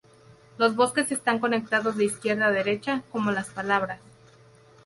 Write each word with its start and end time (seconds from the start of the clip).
Los 0.57 0.75
bloques 0.75 1.11
están 1.11 1.37
conectados 1.37 1.95
de 1.95 2.05
izquierda 2.05 2.47
a 2.47 2.51
derecha, 2.51 3.03
como 3.11 3.29
las 3.29 3.49
palabras. 3.51 3.99